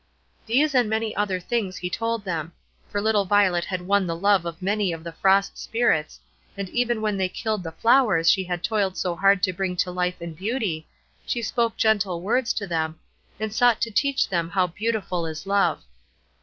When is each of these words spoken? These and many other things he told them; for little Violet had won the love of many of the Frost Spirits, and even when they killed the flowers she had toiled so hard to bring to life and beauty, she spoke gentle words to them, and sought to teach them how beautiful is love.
These 0.47 0.73
and 0.73 0.89
many 0.89 1.15
other 1.15 1.39
things 1.39 1.77
he 1.77 1.87
told 1.87 2.25
them; 2.25 2.53
for 2.89 2.99
little 2.99 3.23
Violet 3.25 3.65
had 3.65 3.83
won 3.83 4.07
the 4.07 4.15
love 4.15 4.45
of 4.47 4.59
many 4.59 4.91
of 4.91 5.03
the 5.03 5.11
Frost 5.11 5.59
Spirits, 5.59 6.19
and 6.57 6.67
even 6.69 7.03
when 7.03 7.17
they 7.17 7.29
killed 7.29 7.61
the 7.61 7.71
flowers 7.71 8.27
she 8.27 8.45
had 8.45 8.63
toiled 8.63 8.97
so 8.97 9.15
hard 9.15 9.43
to 9.43 9.53
bring 9.53 9.75
to 9.75 9.91
life 9.91 10.19
and 10.19 10.35
beauty, 10.35 10.87
she 11.27 11.43
spoke 11.43 11.77
gentle 11.77 12.19
words 12.19 12.51
to 12.53 12.65
them, 12.65 12.99
and 13.39 13.53
sought 13.53 13.79
to 13.81 13.91
teach 13.91 14.27
them 14.27 14.49
how 14.49 14.65
beautiful 14.65 15.27
is 15.27 15.45
love. 15.45 15.83